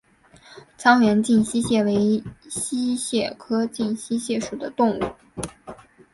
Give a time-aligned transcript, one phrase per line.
[0.79, 5.03] 沧源近溪蟹为溪蟹科近溪蟹属的动物。